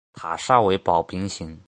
[0.13, 1.59] 塔刹为宝瓶形。